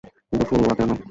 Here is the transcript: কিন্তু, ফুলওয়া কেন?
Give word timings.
কিন্তু, 0.03 0.45
ফুলওয়া 0.45 0.73
কেন? 0.75 0.91